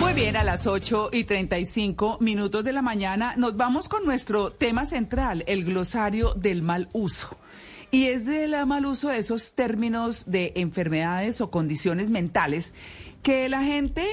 [0.00, 4.52] Muy bien, a las 8 y 35 minutos de la mañana nos vamos con nuestro
[4.52, 7.36] tema central, el glosario del mal uso.
[7.90, 12.74] Y es del mal uso de esos términos de enfermedades o condiciones mentales
[13.22, 14.06] que la gente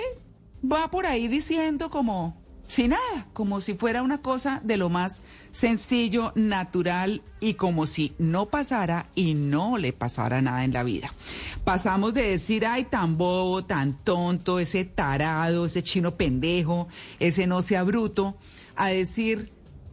[0.64, 5.22] va por ahí diciendo como sin nada, como si fuera una cosa de lo más
[5.52, 11.12] sencillo, natural y como si no pasara y no le pasara nada en la vida.
[11.64, 16.88] Pasamos de decir, ay, tan bobo, tan tonto, ese tarado, ese chino pendejo,
[17.20, 18.36] ese no sea bruto,
[18.76, 19.52] a decir,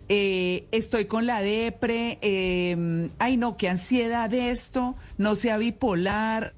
[0.09, 6.55] eh, estoy con la depre, eh, ay, no, qué ansiedad esto, no sea bipolar.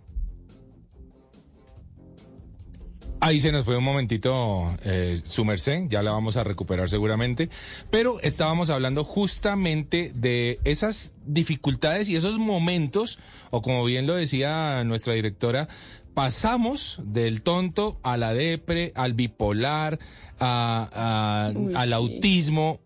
[3.27, 7.49] Ahí se nos fue un momentito eh, su merced, ya la vamos a recuperar seguramente,
[7.91, 13.19] pero estábamos hablando justamente de esas dificultades y esos momentos,
[13.51, 15.69] o como bien lo decía nuestra directora,
[16.13, 19.99] pasamos del tonto a la depre, al bipolar,
[20.39, 22.81] a, a- Uy, al autismo,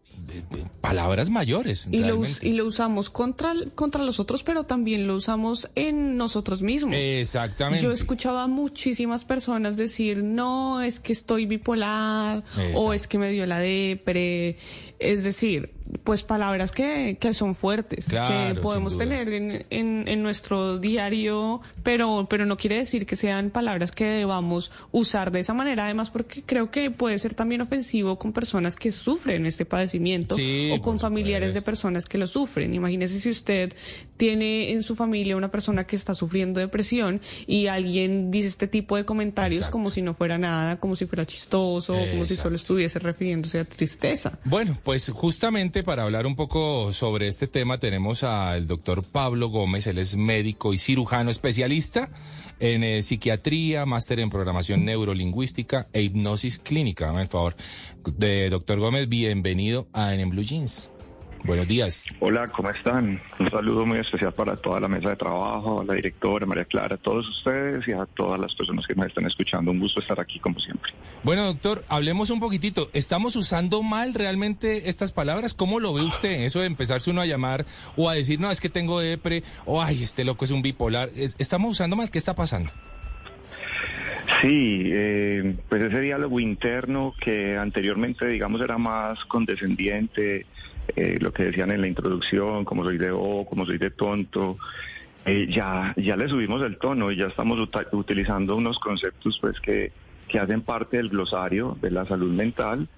[0.89, 1.89] palabras mayores.
[1.91, 6.63] Y lo, y lo usamos contra, contra los otros, pero también lo usamos en nosotros
[6.63, 6.95] mismos.
[6.97, 7.85] Exactamente.
[7.85, 12.81] Yo escuchaba a muchísimas personas decir, no, es que estoy bipolar Exacto.
[12.81, 14.57] o es que me dio la depre.
[14.99, 20.23] Es decir, pues palabras que, que son fuertes, Claro, que podemos tener en, en, en
[20.23, 25.55] nuestro diario, pero, pero no quiere decir que sean palabras que debamos usar de esa
[25.55, 30.37] manera, además porque creo que puede ser también ofensivo con personas que sufren este padecimiento
[30.37, 32.75] Sí, o con familiares de personas que lo sufren.
[32.75, 33.73] Imagínese si usted
[34.19, 38.97] tiene en su familia una persona que está sufriendo depresión y alguien dice este tipo
[38.97, 39.73] de comentarios Exacto.
[39.73, 43.65] como si no fuera nada, como si fuera chistoso, como si solo estuviese refiriéndose a
[43.65, 44.39] tristeza.
[44.45, 49.87] Bueno, pues justamente para hablar un poco sobre este tema tenemos al doctor Pablo Gómez,
[49.87, 52.11] él es médico y cirujano especialista
[52.61, 57.07] en eh, psiquiatría, máster en programación neurolingüística e hipnosis clínica.
[57.07, 57.55] Dame el favor.
[58.17, 60.91] De doctor Gómez, bienvenido a En Blue Jeans.
[61.45, 62.05] Buenos días.
[62.21, 63.21] Hola, ¿cómo están?
[63.39, 66.97] Un saludo muy especial para toda la mesa de trabajo, a la directora María Clara,
[66.97, 69.71] a todos ustedes y a todas las personas que nos están escuchando.
[69.71, 70.93] Un gusto estar aquí como siempre.
[71.23, 72.91] Bueno, doctor, hablemos un poquitito.
[72.93, 75.55] ¿Estamos usando mal realmente estas palabras?
[75.55, 76.43] ¿Cómo lo ve usted?
[76.43, 77.65] Eso de empezarse uno a llamar
[77.97, 81.09] o a decir, no, es que tengo depre, o ay, este loco es un bipolar.
[81.17, 82.11] Es- ¿Estamos usando mal?
[82.11, 82.71] ¿Qué está pasando?
[84.43, 90.45] Sí, eh, pues ese diálogo interno que anteriormente, digamos, era más condescendiente,
[90.97, 94.59] eh, lo que decían en la introducción, como soy de O, como soy de tonto,
[95.25, 99.61] eh, ya, ya le subimos el tono y ya estamos uta- utilizando unos conceptos pues
[99.61, 99.93] que,
[100.29, 102.89] que hacen parte del glosario de la salud mental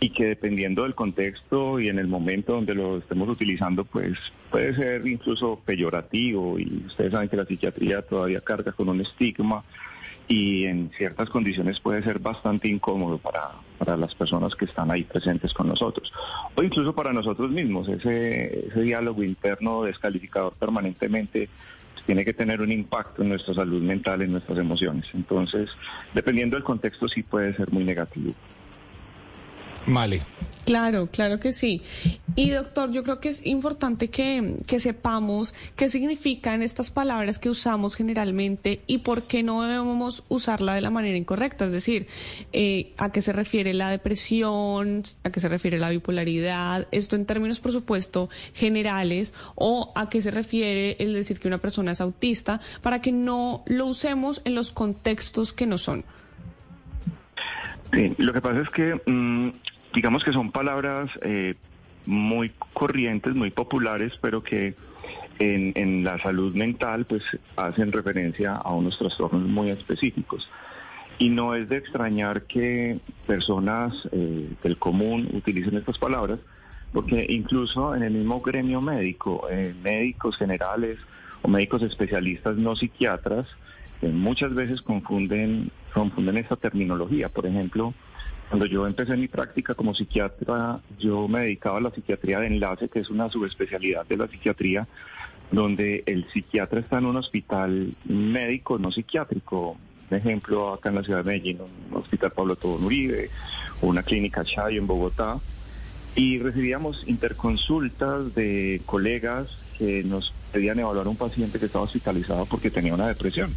[0.00, 4.16] y que dependiendo del contexto y en el momento donde lo estemos utilizando, pues
[4.48, 6.56] puede ser incluso peyorativo.
[6.58, 9.64] Y ustedes saben que la psiquiatría todavía carga con un estigma
[10.28, 15.04] y en ciertas condiciones puede ser bastante incómodo para, para las personas que están ahí
[15.04, 16.12] presentes con nosotros
[16.54, 17.88] o incluso para nosotros mismos.
[17.88, 21.48] Ese, ese diálogo interno descalificador permanentemente
[21.94, 25.06] pues, tiene que tener un impacto en nuestra salud mental, en nuestras emociones.
[25.14, 25.70] Entonces,
[26.14, 28.34] dependiendo del contexto, sí puede ser muy negativo.
[29.88, 30.20] Vale.
[30.66, 31.80] Claro, claro que sí.
[32.36, 37.48] Y doctor, yo creo que es importante que, que sepamos qué significan estas palabras que
[37.48, 41.64] usamos generalmente y por qué no debemos usarla de la manera incorrecta.
[41.64, 42.06] Es decir,
[42.52, 47.24] eh, a qué se refiere la depresión, a qué se refiere la bipolaridad, esto en
[47.24, 52.02] términos, por supuesto, generales, o a qué se refiere el decir que una persona es
[52.02, 56.04] autista, para que no lo usemos en los contextos que no son.
[57.92, 59.48] Sí, lo que pasa es que, mm,
[59.98, 61.56] digamos que son palabras eh,
[62.06, 64.76] muy corrientes, muy populares, pero que
[65.40, 67.24] en, la salud mental pues
[67.56, 70.48] hacen referencia a unos trastornos muy específicos.
[71.18, 76.38] Y no es de extrañar que personas eh, del común utilicen estas palabras,
[76.92, 80.96] porque incluso en el mismo gremio médico, eh, médicos generales
[81.42, 83.48] o médicos especialistas no psiquiatras,
[84.00, 87.28] muchas veces confunden, confunden esta terminología.
[87.28, 87.94] Por ejemplo,
[88.48, 92.88] cuando yo empecé mi práctica como psiquiatra, yo me dedicaba a la psiquiatría de enlace,
[92.88, 94.86] que es una subespecialidad de la psiquiatría,
[95.50, 99.76] donde el psiquiatra está en un hospital médico, no psiquiátrico,
[100.10, 101.58] un ejemplo acá en la ciudad de Medellín,
[101.90, 103.30] un hospital Pablo Tobón Uribe,
[103.82, 105.38] una clínica Chayo en Bogotá,
[106.14, 109.48] y recibíamos interconsultas de colegas
[109.78, 113.54] que nos pedían evaluar a un paciente que estaba hospitalizado porque tenía una depresión.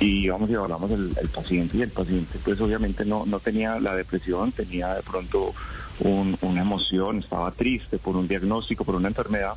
[0.00, 3.94] Y íbamos y evaluamos el, paciente y el paciente pues obviamente no, no tenía la
[3.96, 5.54] depresión, tenía de pronto
[6.00, 9.54] una emoción, estaba triste por un diagnóstico, por una enfermedad.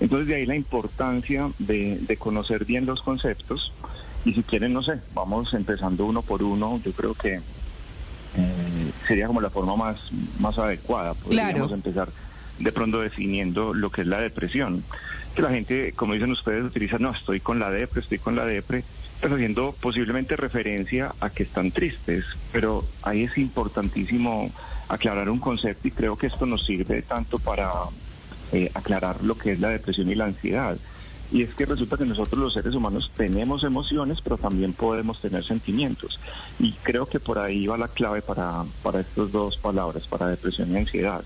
[0.00, 3.72] Entonces de ahí la importancia de, de conocer bien los conceptos
[4.24, 7.40] y si quieren, no sé, vamos empezando uno por uno, yo creo que
[8.36, 11.14] eh, sería como la forma más, más adecuada.
[11.14, 12.10] Podríamos empezar
[12.58, 14.84] de pronto definiendo lo que es la depresión.
[15.34, 18.44] Que la gente, como dicen ustedes, utiliza, no, estoy con la depre, estoy con la
[18.44, 18.84] depre,
[19.20, 22.24] pero haciendo posiblemente referencia a que están tristes.
[22.52, 24.50] Pero ahí es importantísimo
[24.88, 27.70] aclarar un concepto y creo que esto nos sirve tanto para
[28.52, 30.78] eh, aclarar lo que es la depresión y la ansiedad.
[31.30, 35.44] Y es que resulta que nosotros los seres humanos tenemos emociones, pero también podemos tener
[35.44, 36.18] sentimientos.
[36.58, 40.72] Y creo que por ahí va la clave para, para estas dos palabras, para depresión
[40.72, 41.22] y ansiedad.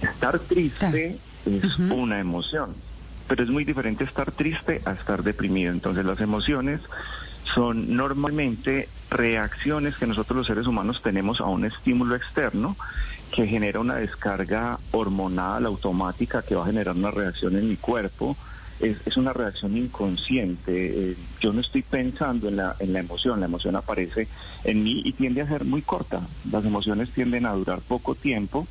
[0.00, 2.74] Estar triste es una emoción,
[3.30, 5.70] pero es muy diferente estar triste a estar deprimido.
[5.70, 6.80] Entonces las emociones
[7.54, 12.76] son normalmente reacciones que nosotros los seres humanos tenemos a un estímulo externo
[13.30, 18.36] que genera una descarga hormonal automática que va a generar una reacción en mi cuerpo
[18.80, 21.10] es, una reacción inconsciente.
[21.12, 24.26] Eh, yo no estoy pensando en la, en la emoción, la emoción aparece
[24.64, 26.26] en mí y tiende a ser muy corta.
[26.50, 28.66] Las emociones tienden a durar poco tiempo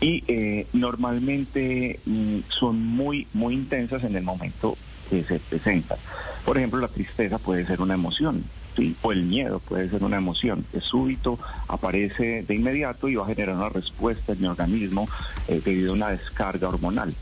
[0.00, 4.76] y eh, normalmente mm, son muy, muy intensas en el momento
[5.10, 5.98] que se presentan.
[6.44, 8.44] Por ejemplo, la tristeza puede ser una emoción.
[8.76, 8.96] ¿sí?
[9.02, 13.28] o el miedo puede ser una emoción, es súbito, aparece de inmediato y va a
[13.28, 15.08] generar una respuesta en mi organismo
[15.48, 17.14] eh, debido a una descarga hormonal.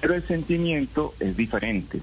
[0.00, 2.00] Pero el sentimiento es diferente.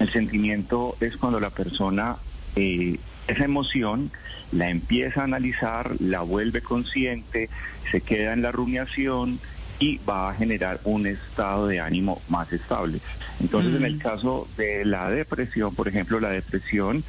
[0.00, 2.16] El sentimiento es cuando la persona
[2.56, 2.98] eh,
[3.30, 4.10] esa emoción
[4.52, 7.48] la empieza a analizar, la vuelve consciente,
[7.90, 9.38] se queda en la rumiación
[9.78, 13.00] y va a generar un estado de ánimo más estable.
[13.40, 13.98] Entonces, en el mm.
[13.98, 17.02] caso de la depresión, por ejemplo, la depresión,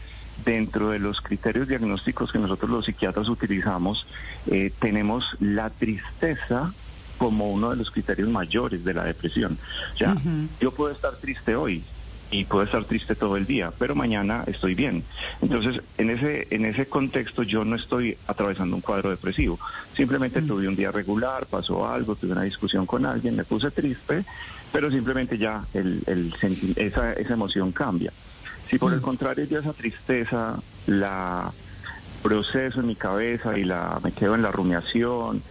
[0.45, 4.07] dentro de los criterios diagnósticos que nosotros los psiquiatras utilizamos,
[4.47, 6.74] eh, tenemos la tristeza
[7.17, 9.57] como uno de los criterios mayores de la depresión.
[9.94, 10.15] O sea,
[10.59, 11.83] yo puedo estar triste hoy
[12.31, 15.03] y puedo estar triste todo el día, pero mañana estoy bien.
[15.41, 19.59] Entonces, en ese en ese contexto yo no estoy atravesando un cuadro depresivo.
[19.95, 24.23] Simplemente tuve un día regular, pasó algo, tuve una discusión con alguien, me puse triste,
[24.71, 26.33] pero simplemente ya el, el
[26.77, 28.13] esa, esa emoción cambia.
[28.69, 30.57] Si por el contrario yo esa tristeza
[30.87, 31.51] la
[32.23, 35.43] proceso en mi cabeza y la me quedo en la rumiación,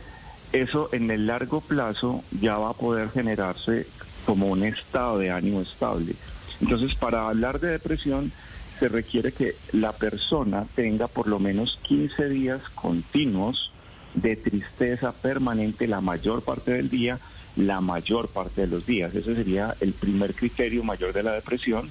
[0.52, 3.86] eso en el largo plazo ya va a poder generarse
[4.24, 6.14] como un estado de ánimo estable.
[6.60, 8.32] Entonces, para hablar de depresión,
[8.78, 13.70] se requiere que la persona tenga por lo menos 15 días continuos
[14.14, 17.18] de tristeza permanente la mayor parte del día,
[17.56, 19.14] la mayor parte de los días.
[19.14, 21.90] Ese sería el primer criterio mayor de la depresión.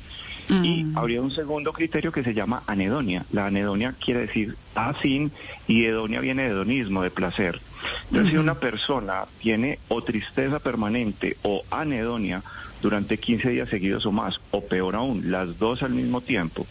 [0.50, 0.98] Y mm.
[0.98, 3.24] habría un segundo criterio que se llama anedonia.
[3.32, 5.32] La anedonia quiere decir asin
[5.68, 7.62] y hedonia viene de hedonismo, de placer.
[8.06, 12.42] Entonces, si una persona tiene o tristeza permanente o anedonia
[12.82, 16.66] durante 15 días seguidos o más, o peor aún, las dos al mismo tiempo,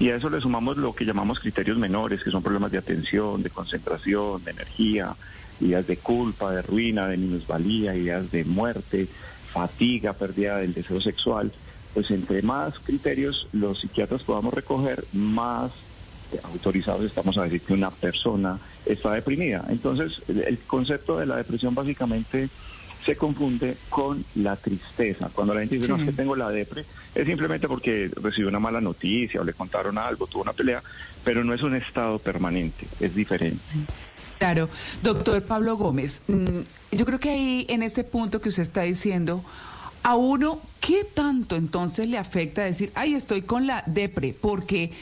[0.00, 3.42] y a eso le sumamos lo que llamamos criterios menores, que son problemas de atención,
[3.42, 5.16] de concentración, de energía,
[5.60, 9.08] ideas de culpa, de ruina, de minusvalía, ideas de muerte,
[9.52, 11.52] fatiga, pérdida del deseo sexual,
[11.94, 15.72] pues entre más criterios los psiquiatras podamos recoger, más
[16.44, 19.64] autorizados estamos a decir que una persona está deprimida.
[19.68, 22.48] Entonces, el concepto de la depresión básicamente
[23.04, 25.30] se confunde con la tristeza.
[25.32, 28.58] Cuando la gente dice, no, es que tengo la depre, es simplemente porque recibió una
[28.58, 30.82] mala noticia o le contaron algo, tuvo una pelea,
[31.24, 33.62] pero no es un estado permanente, es diferente.
[34.38, 34.68] Claro,
[35.02, 36.60] doctor Pablo Gómez, mm,
[36.92, 39.44] yo creo que ahí en ese punto que usted está diciendo,
[40.02, 44.34] a uno, ¿qué tanto entonces le afecta decir, ay, estoy con la depre?
[44.38, 44.92] Porque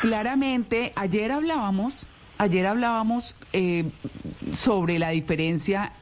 [0.00, 2.06] claramente ayer hablábamos,
[2.38, 3.90] ayer hablábamos eh,
[4.52, 5.92] sobre la diferencia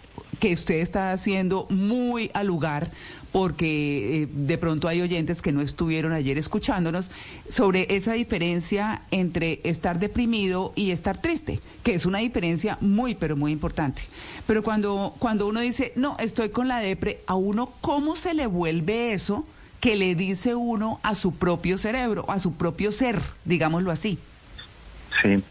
[0.40, 2.90] que usted está haciendo muy al lugar,
[3.30, 7.11] porque eh, de pronto hay oyentes que no estuvieron ayer escuchándonos,
[7.49, 13.37] sobre esa diferencia entre estar deprimido y estar triste, que es una diferencia muy, pero
[13.37, 14.02] muy importante.
[14.47, 18.47] Pero cuando, cuando uno dice, no, estoy con la depre, a uno, ¿cómo se le
[18.47, 19.44] vuelve eso
[19.80, 24.18] que le dice uno a su propio cerebro, a su propio ser, digámoslo así?
[25.23, 25.42] Sí,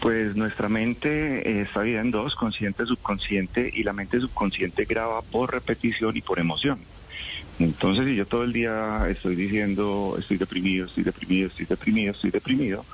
[0.00, 5.22] pues nuestra mente eh, está dividida en dos, consciente, subconsciente, y la mente subconsciente graba
[5.22, 6.80] por repetición y por emoción.
[7.58, 12.30] Entonces, si yo todo el día estoy diciendo, estoy deprimido, estoy deprimido, estoy deprimido, estoy
[12.30, 12.84] deprimido,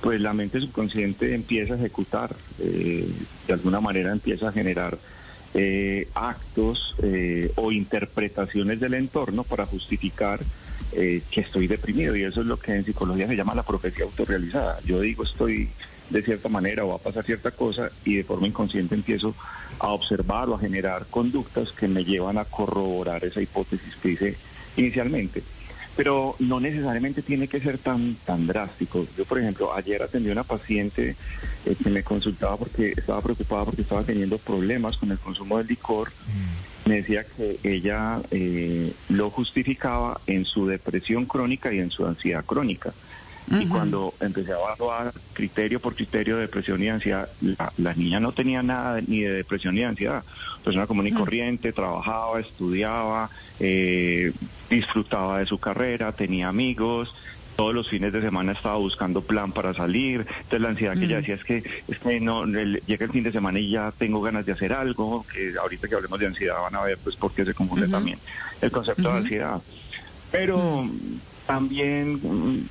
[0.00, 3.08] pues la mente subconsciente empieza a ejecutar, eh,
[3.46, 4.98] de alguna manera empieza a generar
[5.54, 10.40] eh, actos eh, o interpretaciones del entorno para justificar
[10.92, 14.78] que estoy deprimido y eso es lo que en psicología se llama la profecía autorrealizada.
[14.84, 15.68] Yo digo estoy
[16.10, 19.34] de cierta manera o va a pasar cierta cosa y de forma inconsciente empiezo
[19.78, 24.36] a observar o a generar conductas que me llevan a corroborar esa hipótesis que hice
[24.76, 25.42] inicialmente
[25.96, 29.06] pero no necesariamente tiene que ser tan tan drástico.
[29.16, 31.16] Yo, por ejemplo, ayer atendí a una paciente
[31.64, 35.68] eh, que me consultaba porque estaba preocupada porque estaba teniendo problemas con el consumo del
[35.68, 36.10] licor.
[36.26, 36.88] Mm.
[36.88, 42.44] Me decía que ella eh, lo justificaba en su depresión crónica y en su ansiedad
[42.44, 42.92] crónica.
[43.50, 47.28] Y cuando empecé a evaluar criterio por criterio de depresión y ansiedad,
[47.76, 50.24] la, niña no tenía nada ni de depresión ni de ansiedad.
[50.62, 51.18] Persona común y mm.
[51.18, 53.28] corriente, trabajaba, estudiaba,
[53.60, 54.32] eh,
[54.70, 57.14] disfrutaba de su carrera, tenía amigos,
[57.54, 60.20] todos los fines de semana estaba buscando plan para salir.
[60.20, 61.20] Entonces la ansiedad que ella mm.
[61.20, 64.46] decía es que, es que no, llega el fin de semana y ya tengo ganas
[64.46, 67.44] de hacer algo, que ahorita que hablemos de ansiedad van a ver pues por qué
[67.44, 68.18] se confunde también
[68.62, 69.60] el concepto de ansiedad.
[70.32, 71.20] Pero mm.
[71.46, 72.68] también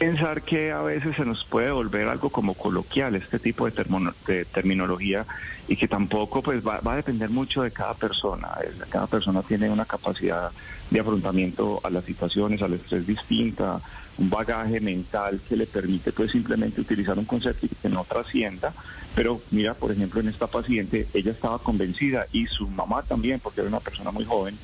[0.00, 3.84] pensar que a veces se nos puede volver algo como coloquial este tipo de,
[4.26, 5.26] de terminología
[5.68, 8.48] y que tampoco pues va, a depender mucho de cada persona.
[8.88, 10.52] Cada persona tiene una capacidad
[10.90, 13.82] de afrontamiento a las situaciones, al estrés distinta,
[14.16, 18.74] un bagaje mental que le permite pues simplemente utilizar un concepto que no trascienda.
[19.14, 23.60] Pero mira, por ejemplo, en esta paciente, ella estaba convencida y su mamá también, porque
[23.60, 24.58] era una persona muy joven,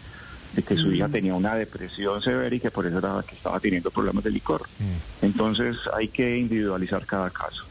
[0.54, 1.12] de que su hija mm.
[1.12, 4.62] tenía una depresión severa y que por eso era que estaba teniendo problemas de licor.
[4.78, 5.24] Mm.
[5.26, 7.64] Entonces hay que individualizar cada caso.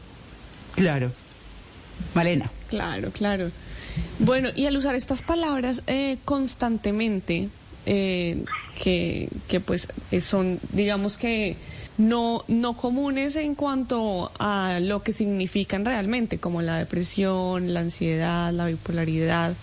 [0.74, 1.10] Claro.
[2.14, 2.50] Malena.
[2.68, 3.50] Claro, claro.
[4.18, 7.48] Bueno, y al usar estas palabras eh, constantemente,
[7.86, 8.44] eh,
[8.82, 9.88] que, que pues
[10.20, 11.56] son, digamos que
[11.98, 18.52] no, no comunes en cuanto a lo que significan realmente, como la depresión, la ansiedad,
[18.52, 19.54] la bipolaridad.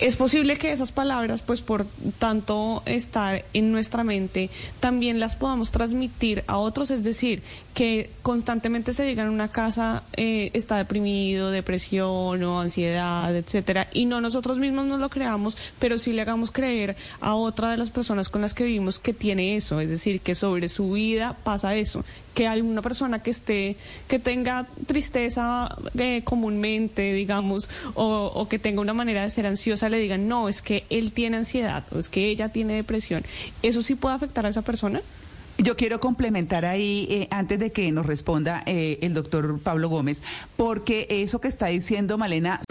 [0.00, 1.84] Es posible que esas palabras, pues por
[2.18, 4.48] tanto estar en nuestra mente,
[4.80, 7.42] también las podamos transmitir a otros, es decir,
[7.74, 14.06] que constantemente se diga en una casa eh, está deprimido, depresión o ansiedad, etcétera, y
[14.06, 17.90] no nosotros mismos nos lo creamos, pero sí le hagamos creer a otra de las
[17.90, 21.76] personas con las que vivimos que tiene eso, es decir, que sobre su vida pasa
[21.76, 23.76] eso, que hay una persona que esté,
[24.08, 29.88] que tenga tristeza eh, comúnmente, digamos, o, o, que tenga una manera de ser ansiosa,
[29.88, 33.24] le digan, no, es que él tiene ansiedad o es que ella tiene depresión.
[33.62, 35.00] ¿Eso sí puede afectar a esa persona?
[35.62, 40.22] Yo quiero complementar ahí, eh, antes de que nos responda eh, el doctor Pablo Gómez,
[40.56, 42.62] porque eso que está diciendo Malena.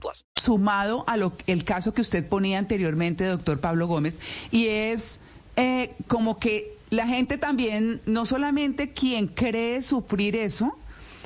[0.00, 0.24] plus.
[0.36, 5.18] Sumado a lo el caso que usted ponía anteriormente, doctor Pablo Gómez, y es
[5.56, 10.76] eh, como que la gente también, no solamente quien cree sufrir eso,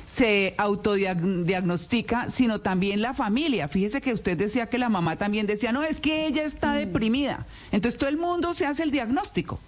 [0.06, 3.68] se autodiagnostica, sino también la familia.
[3.68, 6.78] Fíjese que usted decía que la mamá también decía, no, es que ella está mm.
[6.78, 7.46] deprimida.
[7.70, 9.60] Entonces todo el mundo se hace el diagnóstico.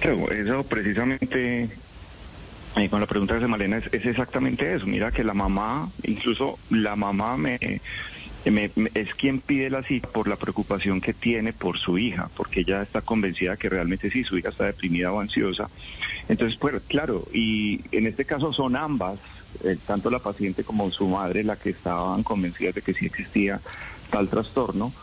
[0.00, 1.70] Eso precisamente,
[2.90, 4.86] con la pregunta de Malena, es, es exactamente eso.
[4.86, 7.58] Mira que la mamá, incluso la mamá me,
[8.94, 12.82] es quien pide la cita por la preocupación que tiene por su hija, porque ella
[12.82, 15.68] está convencida que realmente sí, su hija está deprimida o ansiosa.
[16.28, 19.20] Entonces, pues claro, y en este caso son ambas,
[19.62, 23.60] eh, tanto la paciente como su madre, la que estaban convencidas de que sí existía
[24.10, 24.94] tal trastorno,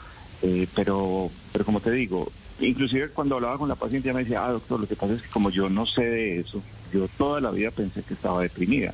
[0.42, 4.46] eh, pero, pero como te digo, inclusive cuando hablaba con la paciente, ella me decía,
[4.46, 6.62] ah, doctor, lo que pasa es que como yo no sé de eso,
[6.94, 8.94] yo toda la vida pensé que estaba deprimida.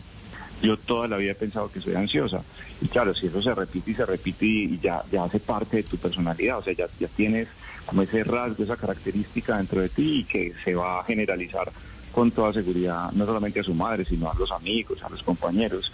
[0.62, 2.41] Yo toda la vida he pensado que soy ansiosa.
[2.81, 5.84] Y claro, si eso se repite y se repite y ya, ya hace parte de
[5.84, 7.48] tu personalidad, o sea, ya, ya tienes
[7.86, 11.72] como ese rasgo, esa característica dentro de ti y que se va a generalizar
[12.12, 15.91] con toda seguridad, no solamente a su madre, sino a los amigos, a los compañeros.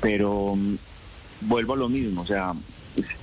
[0.00, 0.76] Pero mm,
[1.40, 2.54] vuelvo a lo mismo, o sea,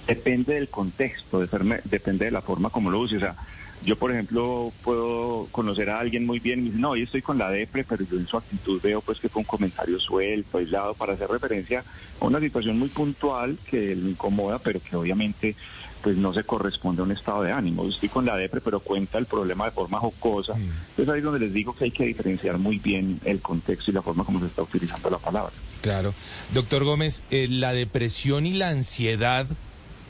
[0.07, 3.17] depende del contexto, depende de la forma como lo use.
[3.17, 3.36] O sea,
[3.84, 7.38] Yo, por ejemplo, puedo conocer a alguien muy bien y dice, no, yo estoy con
[7.38, 10.94] la depre, pero yo en su actitud veo pues que fue un comentario suelto, aislado,
[10.94, 11.84] para hacer referencia
[12.20, 15.56] a una situación muy puntual que le incomoda, pero que obviamente
[16.02, 17.88] pues no se corresponde a un estado de ánimo.
[17.88, 20.56] Estoy con la depre, pero cuenta el problema de forma jocosa.
[20.56, 20.70] Mm.
[20.90, 23.94] Entonces ahí es donde les digo que hay que diferenciar muy bien el contexto y
[23.94, 25.54] la forma como se está utilizando la palabra.
[25.82, 26.14] Claro.
[26.54, 29.48] Doctor Gómez, eh, la depresión y la ansiedad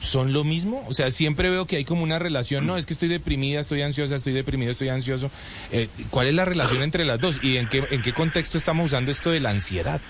[0.01, 0.83] son lo mismo?
[0.89, 3.83] O sea, siempre veo que hay como una relación, no, es que estoy deprimida, estoy
[3.83, 5.31] ansiosa, estoy deprimido, estoy ansioso.
[5.71, 8.87] Eh, ¿Cuál es la relación entre las dos y en qué, en qué contexto estamos
[8.87, 10.01] usando esto de la ansiedad?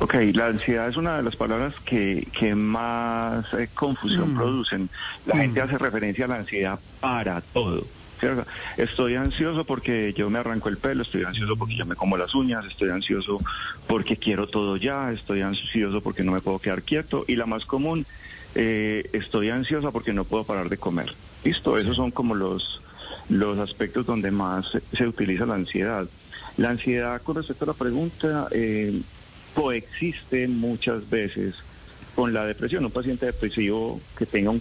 [0.00, 4.36] Ok, la ansiedad es una de las palabras que, que más eh, confusión mm.
[4.36, 4.90] producen.
[5.26, 5.64] La gente mm.
[5.64, 7.86] hace referencia a la ansiedad para todo.
[8.78, 12.34] Estoy ansioso porque yo me arranco el pelo, estoy ansioso porque ya me como las
[12.34, 13.38] uñas, estoy ansioso
[13.86, 17.66] porque quiero todo ya, estoy ansioso porque no me puedo quedar quieto y la más
[17.66, 18.06] común
[18.58, 21.14] eh, estoy ansiosa porque no puedo parar de comer.
[21.44, 22.80] Listo, esos son como los,
[23.28, 26.08] los aspectos donde más se utiliza la ansiedad.
[26.56, 29.02] La ansiedad, con respecto a la pregunta, eh,
[29.54, 31.54] coexiste muchas veces
[32.14, 32.82] con la depresión.
[32.86, 34.52] Un paciente depresivo que tenga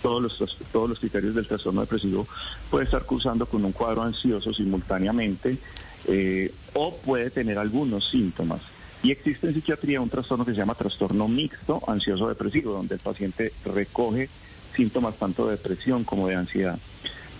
[0.00, 2.26] todos, los, todos los criterios del trastorno depresivo
[2.70, 5.58] puede estar cursando con un cuadro ansioso simultáneamente
[6.06, 8.62] eh, o puede tener algunos síntomas.
[9.04, 13.52] Y existe en psiquiatría un trastorno que se llama trastorno mixto ansioso-depresivo, donde el paciente
[13.66, 14.30] recoge
[14.74, 16.78] síntomas tanto de depresión como de ansiedad.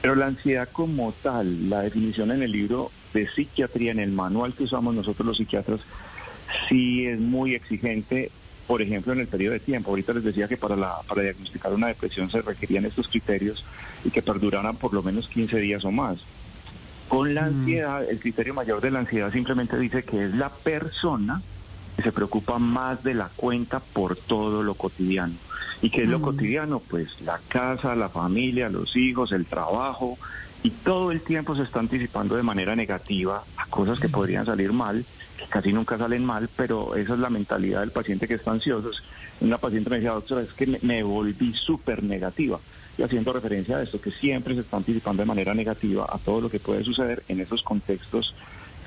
[0.03, 4.53] Pero la ansiedad como tal, la definición en el libro de psiquiatría, en el manual
[4.53, 5.81] que usamos nosotros los psiquiatras,
[6.69, 8.31] sí es muy exigente,
[8.67, 9.89] por ejemplo, en el periodo de tiempo.
[9.89, 13.65] Ahorita les decía que para, la, para diagnosticar una depresión se requerían estos criterios
[14.05, 16.19] y que perduraran por lo menos 15 días o más.
[17.09, 17.47] Con la mm.
[17.47, 21.41] ansiedad, el criterio mayor de la ansiedad simplemente dice que es la persona
[22.03, 25.35] se preocupa más de la cuenta por todo lo cotidiano.
[25.83, 26.23] ¿Y qué es lo mm.
[26.23, 26.81] cotidiano?
[26.81, 30.19] Pues la casa, la familia, los hijos, el trabajo,
[30.65, 34.73] y todo el tiempo se está anticipando de manera negativa a cosas que podrían salir
[34.73, 35.05] mal,
[35.37, 38.91] que casi nunca salen mal, pero esa es la mentalidad del paciente que está ansioso.
[39.43, 42.59] Una paciente me decía, doctora, es que me, volví súper negativa.
[42.97, 46.41] Y haciendo referencia a esto, que siempre se está anticipando de manera negativa a todo
[46.41, 48.35] lo que puede suceder en esos contextos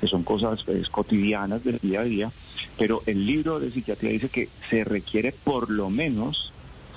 [0.00, 2.32] que son cosas pues, cotidianas del día a día,
[2.76, 6.52] pero el libro de psiquiatría dice que se requiere por lo menos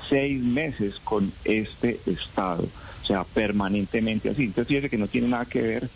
[0.10, 2.68] seis meses con este estado,
[3.02, 4.44] o sea, permanentemente así.
[4.44, 5.90] Entonces fíjese que no tiene nada que ver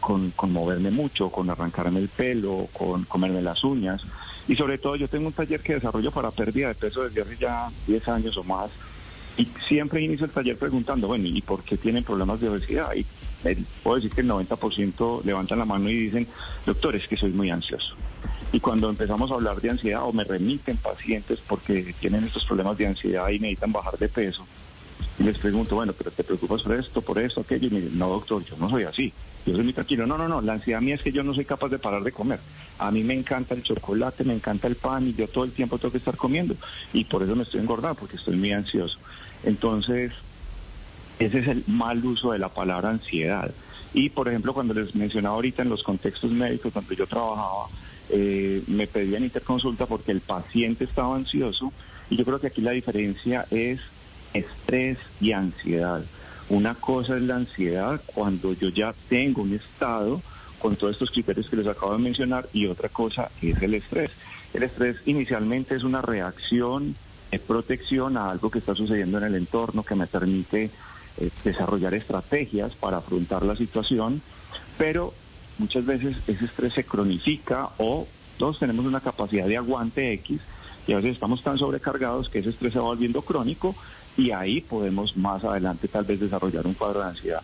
[0.00, 4.02] con, con moverme mucho, con arrancarme el pelo, con comerme las uñas.
[4.48, 7.36] Y sobre todo yo tengo un taller que desarrollo para pérdida de peso desde hace
[7.36, 8.70] ya 10 años o más.
[9.36, 12.90] Y siempre inicio el taller preguntando, bueno, ¿y por qué tienen problemas de obesidad?
[12.94, 13.06] Y
[13.82, 16.26] puedo decir que el 90% levantan la mano y dicen,
[16.66, 17.94] doctor, es que soy muy ansioso.
[18.52, 22.76] Y cuando empezamos a hablar de ansiedad o me remiten pacientes porque tienen estos problemas
[22.76, 24.46] de ansiedad y necesitan bajar de peso,
[25.18, 27.98] y les pregunto, bueno, pero te preocupas por esto, por esto, aquello, y me dicen,
[27.98, 29.12] no, doctor, yo no soy así.
[29.46, 30.06] Yo soy muy tranquilo.
[30.06, 32.12] No, no, no, la ansiedad mía es que yo no soy capaz de parar de
[32.12, 32.40] comer.
[32.78, 35.78] A mí me encanta el chocolate, me encanta el pan y yo todo el tiempo
[35.78, 36.56] tengo que estar comiendo.
[36.92, 38.98] Y por eso me estoy engordando, porque estoy muy ansioso.
[39.42, 40.12] Entonces,
[41.18, 43.54] ese es el mal uso de la palabra ansiedad.
[43.92, 47.66] Y, por ejemplo, cuando les mencionaba ahorita en los contextos médicos donde yo trabajaba,
[48.08, 51.72] eh, me pedían interconsulta porque el paciente estaba ansioso.
[52.08, 53.80] Y yo creo que aquí la diferencia es
[54.34, 56.02] estrés y ansiedad.
[56.48, 60.20] Una cosa es la ansiedad cuando yo ya tengo un estado
[60.58, 64.10] con todos estos criterios que les acabo de mencionar y otra cosa es el estrés.
[64.52, 66.96] El estrés inicialmente es una reacción
[67.30, 70.70] de protección a algo que está sucediendo en el entorno que me permite
[71.18, 74.20] eh, desarrollar estrategias para afrontar la situación,
[74.76, 75.14] pero
[75.58, 78.06] muchas veces ese estrés se cronifica o
[78.38, 80.40] todos tenemos una capacidad de aguante X
[80.86, 83.76] y a veces estamos tan sobrecargados que ese estrés se va volviendo crónico
[84.20, 87.42] y ahí podemos más adelante tal vez desarrollar un cuadro de ansiedad.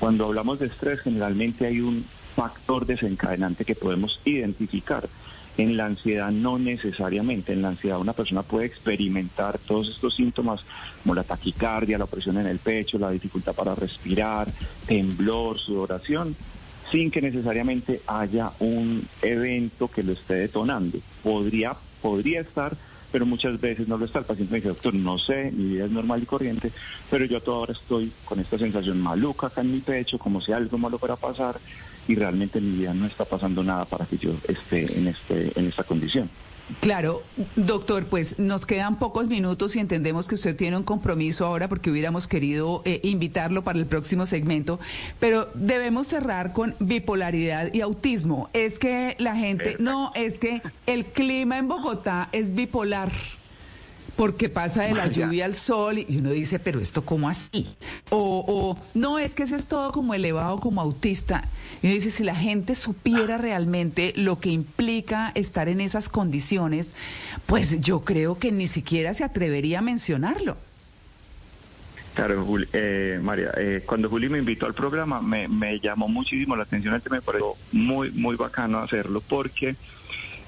[0.00, 2.04] Cuando hablamos de estrés generalmente hay un
[2.34, 5.08] factor desencadenante que podemos identificar
[5.56, 7.52] en la ansiedad no necesariamente.
[7.52, 10.60] En la ansiedad una persona puede experimentar todos estos síntomas
[11.02, 14.48] como la taquicardia, la opresión en el pecho, la dificultad para respirar,
[14.86, 16.36] temblor, sudoración,
[16.90, 20.98] sin que necesariamente haya un evento que lo esté detonando.
[21.22, 22.76] Podría, podría estar,
[23.10, 24.20] pero muchas veces no lo está.
[24.20, 26.72] El paciente me dice, doctor, no sé, mi vida es normal y corriente,
[27.10, 30.78] pero yo toda estoy con esta sensación maluca acá en mi pecho, como si algo
[30.78, 31.60] malo fuera a pasar
[32.08, 35.52] y realmente en mi vida no está pasando nada para que yo esté en, este,
[35.54, 36.28] en esta condición.
[36.80, 37.22] Claro,
[37.56, 41.90] doctor, pues nos quedan pocos minutos y entendemos que usted tiene un compromiso ahora porque
[41.90, 44.78] hubiéramos querido eh, invitarlo para el próximo segmento,
[45.18, 48.50] pero debemos cerrar con bipolaridad y autismo.
[48.52, 53.10] Es que la gente, no, es que el clima en Bogotá es bipolar.
[54.18, 57.68] Porque pasa de la lluvia al sol y uno dice, pero esto cómo así?
[58.10, 61.44] O, o no, es que ese es todo como elevado como autista.
[61.80, 66.94] Y uno dice, si la gente supiera realmente lo que implica estar en esas condiciones,
[67.46, 70.56] pues yo creo que ni siquiera se atrevería a mencionarlo.
[72.16, 76.64] Claro, eh, María, eh, cuando Juli me invitó al programa me, me llamó muchísimo la
[76.64, 79.76] atención, me pareció muy, muy bacano hacerlo porque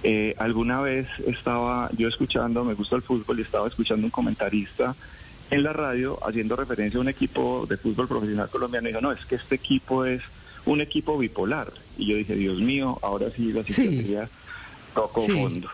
[0.03, 4.95] eh, alguna vez estaba yo escuchando, me gusta el fútbol y estaba escuchando un comentarista
[5.51, 9.13] en la radio haciendo referencia a un equipo de fútbol profesional colombiano y dijo, no,
[9.13, 10.23] es que este equipo es
[10.65, 11.73] un equipo bipolar.
[11.99, 14.33] Y yo dije, Dios mío, ahora sí la psiquiatría sí.
[14.95, 15.69] tocó fondo.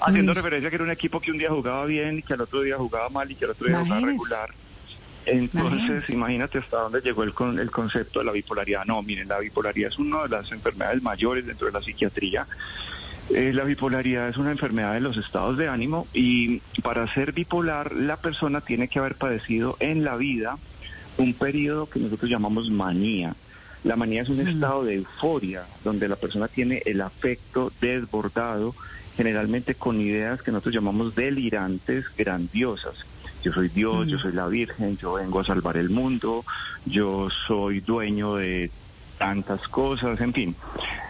[0.00, 0.36] Haciendo mm.
[0.36, 2.62] referencia a que era un equipo que un día jugaba bien y que al otro
[2.62, 4.50] día jugaba mal y que al otro día jugaba regular.
[5.26, 8.84] Entonces, imagínate hasta dónde llegó el, con, el concepto de la bipolaridad.
[8.86, 12.46] No, miren, la bipolaridad es una de las enfermedades mayores dentro de la psiquiatría
[13.34, 17.94] eh, la bipolaridad es una enfermedad de los estados de ánimo y para ser bipolar
[17.94, 20.58] la persona tiene que haber padecido en la vida
[21.16, 23.34] un periodo que nosotros llamamos manía.
[23.84, 28.74] La manía es un estado de euforia donde la persona tiene el afecto desbordado,
[29.16, 33.06] generalmente con ideas que nosotros llamamos delirantes, grandiosas.
[33.42, 36.44] Yo soy Dios, yo soy la Virgen, yo vengo a salvar el mundo,
[36.84, 38.70] yo soy dueño de
[39.20, 40.56] tantas cosas, en fin.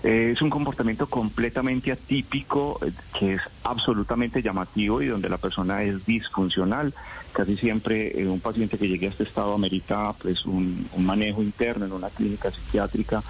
[0.03, 5.85] Eh, es un comportamiento completamente atípico eh, que es absolutamente llamativo y donde la persona
[5.85, 6.93] es disfuncional.
[7.33, 11.87] Casi siempre eh, un paciente que llegue a este estado amerita pues un, manejo interno
[11.87, 13.23] en una clínica psiquiátrica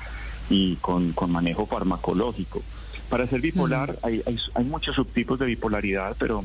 [0.48, 2.62] y con, manejo farmacológico.
[3.10, 6.42] Para ser bipolar hay, hay, hay muchos subtipos de bipolaridad, pero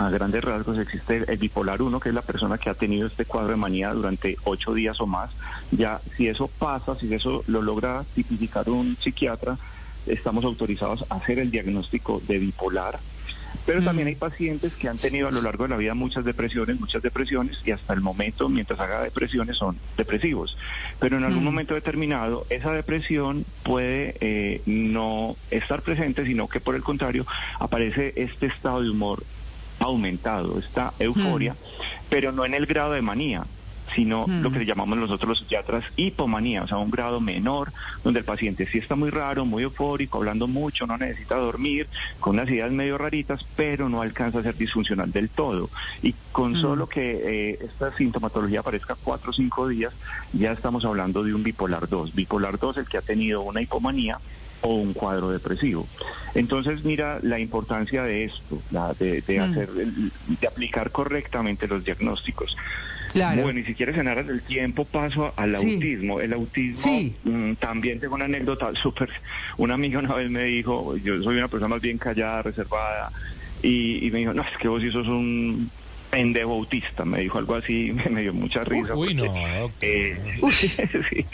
[0.00, 3.26] a grandes rasgos existe el bipolar 1, que es la persona que ha tenido este
[3.26, 5.30] cuadro de manía durante ocho días o más.
[5.70, 9.58] Ya, si eso pasa, si eso lo logra tipificar un psiquiatra,
[10.06, 12.98] estamos autorizados a hacer el diagnóstico de bipolar.
[13.66, 16.80] Pero también hay pacientes que han tenido a lo largo de la vida muchas depresiones,
[16.80, 20.56] muchas depresiones, y hasta el momento, mientras haga depresiones, son depresivos.
[20.98, 26.74] Pero en algún momento determinado, esa depresión puede eh, no estar presente, sino que por
[26.74, 27.26] el contrario,
[27.58, 29.22] aparece este estado de humor
[29.80, 31.56] aumentado esta euforia,
[32.08, 33.44] pero no en el grado de manía,
[33.94, 37.72] sino lo que llamamos nosotros los psiquiatras hipomanía, o sea, un grado menor,
[38.04, 41.88] donde el paciente sí está muy raro, muy eufórico, hablando mucho, no necesita dormir,
[42.20, 45.70] con unas ideas medio raritas, pero no alcanza a ser disfuncional del todo.
[46.02, 49.92] Y con solo que eh, esta sintomatología aparezca cuatro o cinco días,
[50.32, 52.14] ya estamos hablando de un bipolar 2.
[52.14, 54.18] Bipolar 2, el que ha tenido una hipomanía,
[54.62, 55.88] o un cuadro depresivo.
[56.34, 59.40] Entonces, mira la importancia de esto, la de, mm.
[59.40, 62.56] hacer, de aplicar correctamente los diagnósticos.
[63.14, 66.20] Bueno, y si quieres en aras del tiempo, paso al autismo.
[66.20, 69.10] El autismo, mm, también tengo una anécdota súper.
[69.56, 73.10] Una amiga una vez me dijo, yo soy una persona más bien callada, reservada,
[73.62, 75.70] y, y me dijo, no, es que vos sí sos un
[76.10, 78.94] pendejo autista, me dijo algo así, me dio mucha risa.
[78.94, 79.24] Uy, no.
[79.80, 80.18] Eh,
[80.52, 81.24] sí,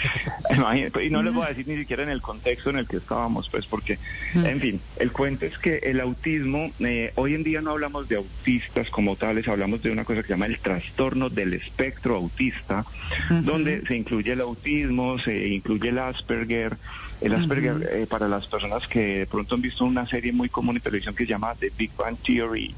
[1.02, 3.48] y no les voy a decir ni siquiera en el contexto en el que estábamos,
[3.48, 3.98] pues, porque,
[4.34, 4.46] mm.
[4.46, 8.16] en fin, el cuento es que el autismo, eh, hoy en día no hablamos de
[8.16, 12.84] autistas como tales, hablamos de una cosa que se llama el trastorno del espectro autista,
[13.30, 16.76] donde se incluye el autismo, se incluye el Asperger,
[17.20, 20.76] el Asperger, eh, para las personas que de pronto han visto una serie muy común
[20.76, 22.74] en televisión que se llama The Big Bang Theory,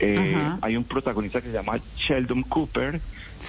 [0.00, 3.00] eh, hay un protagonista que se llama Sheldon Cooper.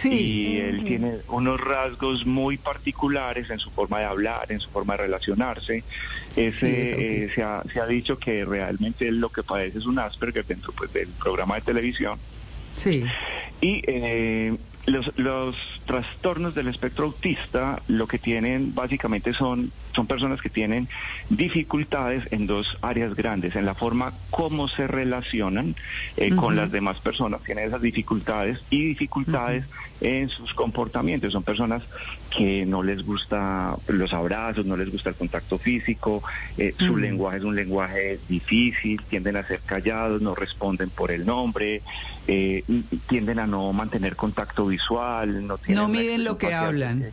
[0.04, 4.94] Y él tiene unos rasgos muy particulares en su forma de hablar, en su forma
[4.94, 5.84] de relacionarse.
[6.36, 9.98] Ese, eh, se, ha, se, ha, dicho que realmente él lo que padece es un
[9.98, 12.20] Asperger dentro pues, del programa de televisión.
[12.76, 13.04] Sí.
[13.62, 20.40] Y eh, los, los trastornos del espectro autista lo que tienen básicamente son, son personas
[20.40, 20.88] que tienen
[21.28, 25.76] dificultades en dos áreas grandes, en la forma como se relacionan
[26.16, 29.66] eh, con las demás personas, tienen esas dificultades y dificultades
[30.00, 31.34] en sus comportamientos.
[31.34, 31.84] Son personas
[32.30, 36.24] que no les gusta los abrazos, no les gusta el contacto físico,
[36.58, 41.26] eh, su lenguaje es un lenguaje difícil, tienden a ser callados, no responden por el
[41.26, 41.82] nombre,
[42.26, 42.64] eh,
[43.10, 47.12] tienden a no mantener contacto visual, no, tienen no miden lo que hablan.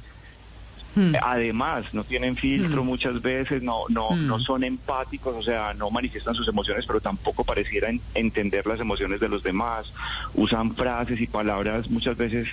[0.97, 1.15] Hmm.
[1.23, 2.87] Además, no tienen filtro hmm.
[2.87, 4.27] muchas veces, no, no, hmm.
[4.27, 9.21] no son empáticos, o sea, no manifiestan sus emociones, pero tampoco parecieran entender las emociones
[9.21, 9.93] de los demás.
[10.35, 12.49] Usan frases y palabras muchas veces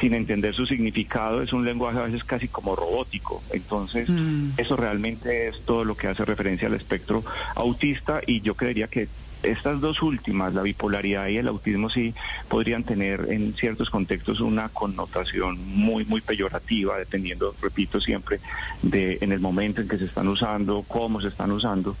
[0.00, 3.42] sin entender su significado, es un lenguaje a veces casi como robótico.
[3.50, 4.08] Entonces,
[4.56, 7.24] eso realmente es todo lo que hace referencia al espectro
[7.56, 9.08] autista y yo creería que
[9.42, 12.14] estas dos últimas, la bipolaridad y el autismo, sí
[12.48, 18.40] podrían tener en ciertos contextos una connotación muy, muy peyorativa, dependiendo, repito siempre,
[18.82, 21.96] de en el momento en que se están usando, cómo se están usando.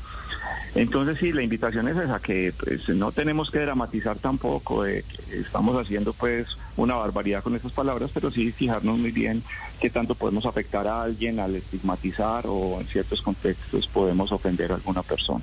[0.74, 5.76] Entonces sí, la invitación es esa, que pues, no tenemos que dramatizar tampoco, que estamos
[5.76, 9.42] haciendo pues una barbaridad con esas palabras, pero sí fijarnos muy bien
[9.80, 14.76] qué tanto podemos afectar a alguien al estigmatizar o en ciertos contextos podemos ofender a
[14.76, 15.42] alguna persona.